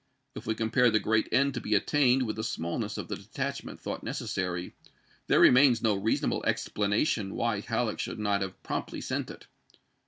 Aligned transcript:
If 0.33 0.47
we 0.47 0.55
compare 0.55 0.89
the 0.89 0.97
great 0.97 1.29
end 1.31 1.53
to 1.53 1.61
be 1.61 1.75
attained 1.75 2.25
with 2.25 2.35
the 2.35 2.43
smallness 2.43 2.97
of 2.97 3.07
the 3.07 3.15
detachment 3.17 3.79
thought 3.79 4.01
necessary, 4.01 4.73
there 5.27 5.39
remains 5.39 5.83
no 5.83 5.93
reasonable 5.93 6.43
explanation 6.43 7.35
why 7.35 7.59
Halleck 7.59 7.99
should 7.99 8.17
not 8.17 8.41
have 8.41 8.63
promptly 8.63 8.99
sent 9.01 9.29
it. 9.29 9.45